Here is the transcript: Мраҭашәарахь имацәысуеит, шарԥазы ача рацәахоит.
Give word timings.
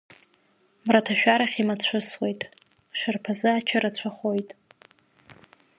Мраҭашәарахь 0.85 1.57
имацәысуеит, 1.61 2.41
шарԥазы 2.97 3.49
ача 3.57 3.77
рацәахоит. 3.83 4.49